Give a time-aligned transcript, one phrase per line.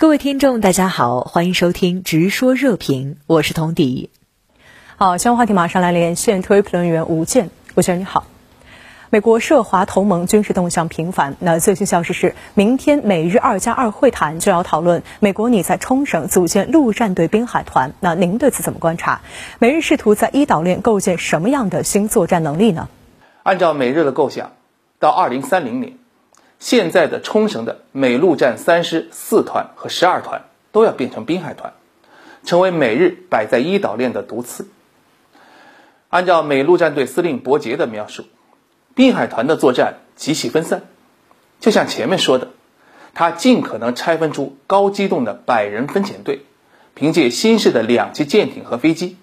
[0.00, 4.08] 各位听众，大家好，欢迎收听《直说热评》，我是童迪。
[4.96, 8.24] 好，相关话题马上来连线特约评论员吴健，吴先生你好。
[9.10, 19.20] 美国涉华同盟军事动向频繁，那最新消息是，明天美日二加二会谈就要讨论美国拟在冲绳组建陆战队滨海团，那您对此怎么观察？
[19.58, 22.88] 美日试图在伊岛链构建什么样的新作战能力呢？
[23.42, 24.52] 按照美日的构想，
[24.98, 25.92] 到二零三零年。
[26.60, 31.72] 现在的冲绳的美陆战三师四团和十二团都要变成滨海团，
[32.44, 34.68] 成为美日摆在伊岛链的毒刺。
[36.10, 38.24] 按照美陆战队司令伯杰的描述，
[38.94, 40.82] 滨海团的作战极其分散，
[41.60, 42.48] 就像前面说的，
[43.14, 46.42] 他尽可能拆分出高机动的百人分遣队，
[46.92, 49.16] 凭借新式的两栖舰艇和飞机，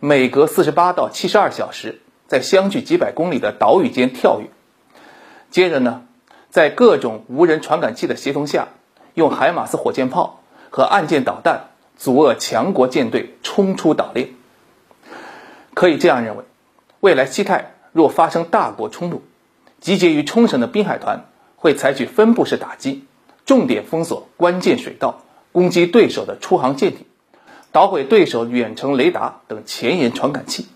[0.00, 4.48] 每隔四十八到七十二小时在相距几百公里的岛屿间跳跃，
[5.52, 6.02] 接着呢。
[6.54, 8.68] 在各种无人传感器的协同下，
[9.14, 10.38] 用海马斯火箭炮
[10.70, 14.28] 和岸舰导弹阻遏强国舰队冲出岛链。
[15.74, 16.44] 可以这样认为，
[17.00, 19.24] 未来西太若发生大国冲突，
[19.80, 21.24] 集结于冲绳的滨海团
[21.56, 23.04] 会采取分布式打击，
[23.44, 27.04] 重点封锁关键水道，攻击对手的出航舰艇，
[27.72, 30.68] 捣毁对手远程雷达等前沿传感器。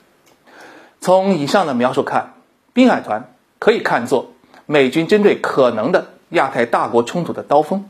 [1.00, 2.34] 从以上的描述看，
[2.72, 4.33] 滨海团可以看作。
[4.70, 7.88] 美军针对可能的亚太大国冲突的刀锋，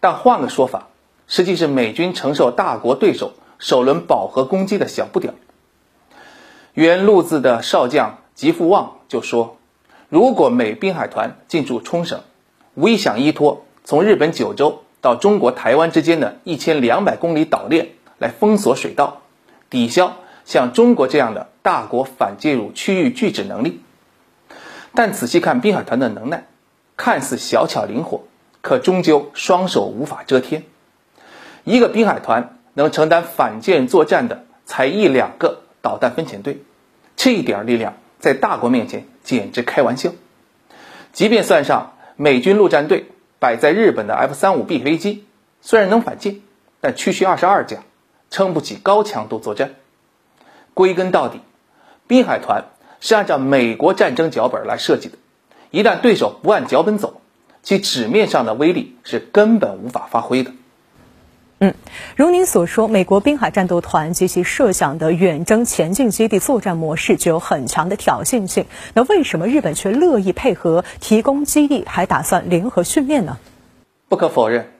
[0.00, 0.88] 但换个说法，
[1.26, 5.32] 实际是美军承受大国对手首轮饱和攻击的小不点
[6.74, 9.56] 原陆自的少将吉富旺就说
[10.10, 12.20] ：“如果美滨海团进驻冲绳，
[12.74, 19.22] 无疑想依托从日本九州到中国台湾之间的一千两百公里岛链来封锁水道，
[19.70, 23.80] 抵消像中国这样的大国反介入区域拒止能力。”
[24.94, 26.46] 但仔细看滨海团的能耐，
[26.96, 28.22] 看似小巧灵活，
[28.60, 30.62] 可终究双手无法遮天。
[31.64, 36.62] 一个滨海团能承担反舰作战的才一两个导弹分遣队，
[37.16, 40.12] 这一点力量在大国面前简直开玩笑。
[41.12, 43.06] 即便算上美军陆战队
[43.40, 45.24] 摆在日本的 F 三五 B 飞机，
[45.60, 46.40] 虽然能反舰，
[46.80, 47.78] 但区区二十二架，
[48.30, 49.74] 撑不起高强度作战。
[50.72, 51.40] 归根到底，
[52.06, 52.66] 滨海团。
[53.04, 55.18] 是按照美国战争脚本来设计的，
[55.70, 57.20] 一旦对手不按脚本走，
[57.62, 60.52] 其纸面上的威力是根本无法发挥的。
[61.58, 61.74] 嗯，
[62.16, 68.64] 如您所说，美国滨海战斗团及其设想的远征前进基地作战模式具有很强的挑衅性。
[68.94, 73.36] 那为什么日本却乐意配合提供基地，还打算联合训练呢？
[74.08, 74.72] 不可否认，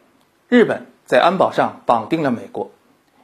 [0.49, 2.71] 日本在安保上绑定了美国，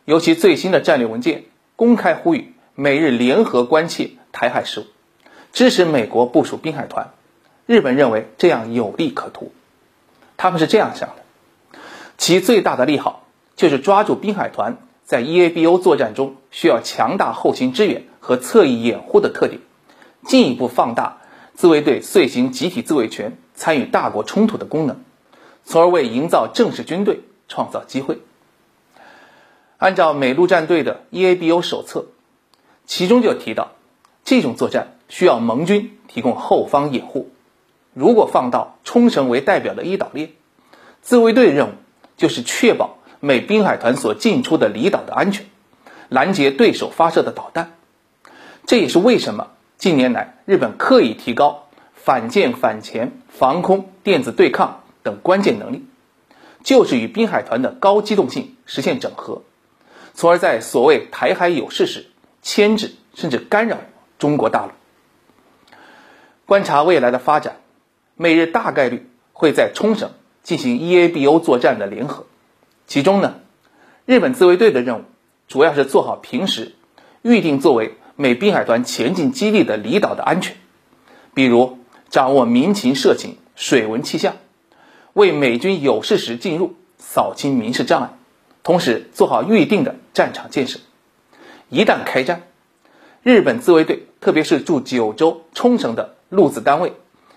[0.04, 1.44] 尤其最新的战略文件
[1.74, 4.10] 公开呼吁美日联合关切。
[4.32, 4.84] 台海事务，
[5.52, 7.10] 支持美国部署滨海团，
[7.66, 9.52] 日本认为这样有利可图。
[10.36, 11.78] 他们是这样想的：
[12.16, 13.26] 其最大的利好
[13.56, 19.60] 就是抓住滨海团在 EABO 作战中需要强大后勤支援和侧翼掩护的特点，
[20.24, 21.18] 进一步放大
[21.54, 25.04] 自卫队遂行集体自卫权、参与大国冲突的功能，
[25.64, 28.18] 从而为营造正式军队创造机会。
[29.76, 32.06] 按照美陆战队的 EABO 手册，
[32.86, 33.72] 其中就提到。
[34.30, 37.32] 这种作战需要盟军提供后方掩护。
[37.94, 40.30] 如果放到冲绳为代表的伊岛链，
[41.02, 41.72] 自卫队的任务
[42.16, 45.46] 就是确保美滨海团所进出的离岛的安全，
[46.08, 47.72] 拦截对手发射的导弹。
[48.66, 49.48] 这也是为什么
[49.78, 55.84] 近年来日本刻意提高反舰、反潜、防空、电子对抗等关键能力，
[56.62, 59.42] 就是与滨海团的高机动性实现整合，
[60.14, 62.06] 从而在所谓台海有事时
[62.42, 63.78] 牵制甚至干扰。
[64.20, 64.72] 中国大陆
[66.44, 67.56] 观察未来的发展，
[68.16, 70.10] 美日大概率会在冲绳
[70.42, 72.26] 进行 EABO 作战的联合。
[72.86, 73.36] 其中呢，
[74.04, 75.04] 日本自卫队的任务
[75.48, 76.74] 主要是做好平时
[77.22, 80.56] 预定作为美滨海团前进基地的离岛的安全，
[81.32, 81.78] 比如
[82.10, 84.36] 掌握民情社情、水文气象，
[85.14, 88.10] 为美军有事时进入扫清民事障碍，
[88.62, 90.78] 同时做好预定的战场建设。
[91.70, 92.42] 一旦开战。
[93.22, 96.94] 日本自卫队，特别是驻九州、冲绳的陆自单位，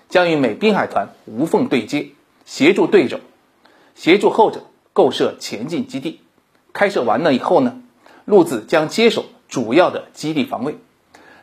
[0.07, 2.12] 将与美滨海团无缝对接，
[2.45, 3.19] 协助对手，
[3.94, 4.63] 协助后者
[4.94, 6.21] 构设前进基地。
[6.71, 7.81] 开设完了以后呢，
[8.24, 10.77] 陆自将接手主要的基地防卫，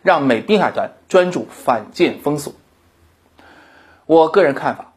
[0.01, 2.55] 让美滨海团专注反舰封锁。
[4.07, 4.95] 我个人看法，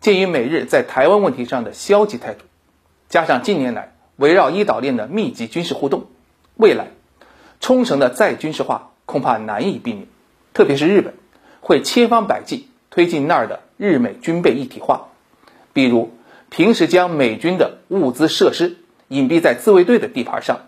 [0.00, 2.44] 鉴于美日在台湾问题上的消极态度，
[3.08, 6.06] 加上近年来围绕伊岛链的密集军事互动，
[6.54, 6.92] 未来。
[7.60, 10.06] 冲绳的再军事化恐怕难以避免，
[10.54, 11.14] 特别是日本
[11.60, 15.08] 会千方百计推进那儿的日美军备一体化，
[15.72, 16.12] 比如
[16.48, 18.76] 平时将美军的物资设施
[19.08, 20.60] 隐蔽在自卫队的地盘上，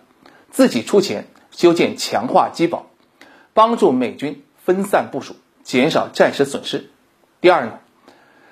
[0.51, 2.87] 自己出钱修建强化机堡，
[3.55, 6.91] 帮助美军分散部署，减少战时损失。
[7.41, 7.79] 第二呢，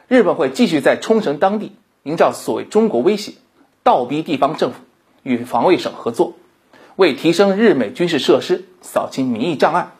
[0.09, 1.73] 日本会继续在冲绳当地
[2.05, 3.33] 营造所谓中国威胁，
[3.83, 4.79] 倒逼地方政府
[5.23, 6.35] 与防卫省合作，
[6.97, 9.91] 为提升日美军事设施扫清民意障碍。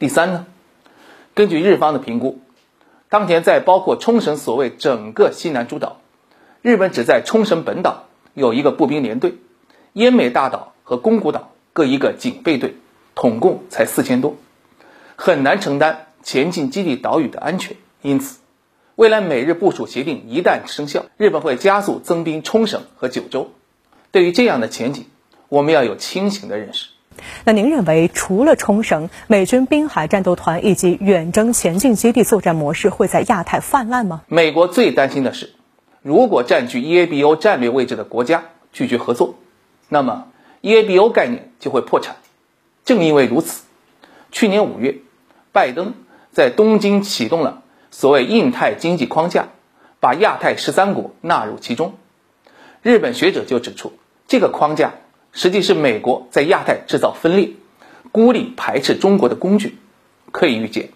[0.00, 0.46] 第三呢，
[1.34, 2.40] 根据日方的评估，
[3.08, 6.00] 当前在包括冲绳所谓整个西南诸岛，
[6.60, 9.36] 日本只在冲绳本岛有一个步兵连队，
[9.94, 12.74] 奄美大岛和宫古岛各一个警备队，
[13.14, 14.36] 统共才四千多，
[15.14, 17.76] 很难承担前进基地岛屿的安全。
[18.02, 18.40] 因此，
[18.96, 23.52] 未来美日部署协定一旦生效，日本会加速增兵冲绳和九州。
[24.10, 25.06] 对于这样的前景，
[25.54, 26.88] 我们要有清醒的认识。
[27.44, 34.22] 那您认为，除了冲绳，美军滨海战斗团以及远征前进基地作战模式会在亚太泛滥吗？
[34.26, 35.54] 美国最担心的是，
[36.02, 39.36] 如果占据 EABO 战略位置的国家拒绝合作，
[39.88, 40.26] 那么
[40.62, 42.16] EABO 概念就会破产。
[42.84, 43.62] 正因为如此，
[44.32, 44.96] 去年五月，
[45.52, 45.94] 拜登
[46.32, 47.62] 在东京启动了。
[47.92, 49.50] 所谓印太经济框架，
[50.00, 51.94] 把亚太十三国纳入其中。
[52.82, 53.92] 日本学者就指出，
[54.26, 54.94] 这个框架
[55.34, 57.50] 实际是美国在亚太制造分裂、
[58.12, 59.76] 孤立排斥中国的工具。
[60.32, 60.88] 可以预见，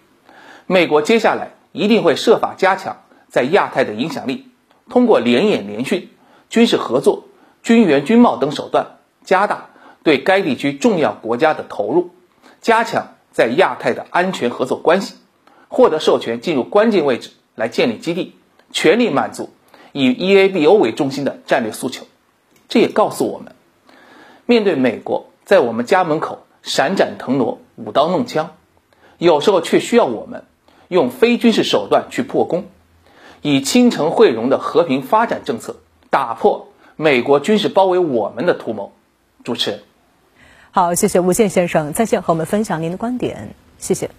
[0.65, 4.47] 美国接下来一定会设法加强在亚太的影响力，
[4.89, 6.09] 通过联演联训、
[6.49, 7.25] 军事合作、
[7.63, 9.69] 军援军贸等手段，加大
[10.03, 12.09] 对该地区重要国家的投入，
[12.61, 15.15] 加强在亚太的安全合作关系。
[15.69, 18.35] 获得授权进入关键位置来建立基地，
[18.71, 19.51] 全力满足
[19.93, 22.07] 以 EABO 为中心的战略诉求。
[22.67, 23.55] 这也告诉我们，
[24.49, 28.55] 面对美国在我们家门口闪展腾挪、舞刀弄枪，
[29.19, 30.45] 有时候却需要我们
[30.87, 32.65] 用非军事手段去破功，
[33.43, 35.75] 以亲诚惠容的和平发展政策
[36.09, 38.91] 打破美国军事包围我们的图谋。
[39.43, 39.81] 主持人，
[40.71, 44.09] 好，谢谢吴健先生在线和我们分享您的观点，谢谢。